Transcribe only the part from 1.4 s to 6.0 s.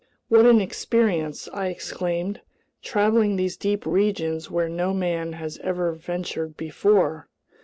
I exclaimed. "Traveling these deep regions where no man has ever